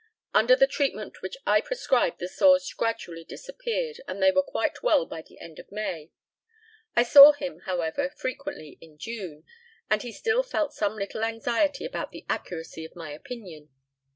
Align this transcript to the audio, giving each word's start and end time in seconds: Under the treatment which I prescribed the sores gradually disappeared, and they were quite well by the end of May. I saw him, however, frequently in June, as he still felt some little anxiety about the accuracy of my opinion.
Under 0.33 0.55
the 0.55 0.65
treatment 0.65 1.21
which 1.21 1.37
I 1.45 1.61
prescribed 1.61 2.17
the 2.17 2.27
sores 2.27 2.73
gradually 2.73 3.23
disappeared, 3.23 4.01
and 4.07 4.19
they 4.19 4.31
were 4.31 4.41
quite 4.41 4.81
well 4.81 5.05
by 5.05 5.21
the 5.21 5.37
end 5.39 5.59
of 5.59 5.71
May. 5.71 6.09
I 6.95 7.03
saw 7.03 7.33
him, 7.33 7.59
however, 7.67 8.09
frequently 8.09 8.79
in 8.81 8.97
June, 8.97 9.43
as 9.91 10.01
he 10.01 10.11
still 10.11 10.41
felt 10.41 10.73
some 10.73 10.95
little 10.95 11.23
anxiety 11.23 11.85
about 11.85 12.09
the 12.09 12.25
accuracy 12.29 12.83
of 12.83 12.95
my 12.95 13.11
opinion. 13.11 13.69